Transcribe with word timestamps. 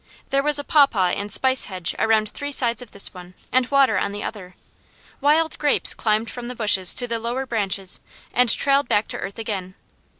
There 0.31 0.41
was 0.41 0.57
a 0.57 0.63
pawpaw 0.63 1.09
and 1.09 1.31
spice 1.31 1.65
hedge 1.65 1.93
around 1.99 2.29
three 2.29 2.51
sides 2.51 2.81
of 2.81 2.89
this 2.89 3.13
one, 3.13 3.35
and 3.51 3.69
water 3.69 3.99
on 3.99 4.11
the 4.13 4.23
other. 4.23 4.55
Wild 5.21 5.55
grapes 5.59 5.93
climbed 5.93 6.31
from 6.31 6.47
the 6.47 6.55
bushes 6.55 6.95
to 6.95 7.07
the 7.07 7.19
lower 7.19 7.45
branches 7.45 7.99
and 8.33 8.49
trailed 8.49 8.87
back 8.87 9.07
to 9.09 9.17
earth 9.19 9.37
again. 9.37 9.75